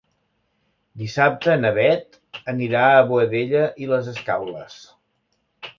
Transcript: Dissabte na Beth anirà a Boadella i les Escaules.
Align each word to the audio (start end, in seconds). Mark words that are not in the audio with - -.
Dissabte 1.01 1.57
na 1.59 1.73
Beth 1.75 2.19
anirà 2.55 2.83
a 2.95 3.07
Boadella 3.13 3.65
i 3.85 3.93
les 3.95 4.13
Escaules. 4.15 4.81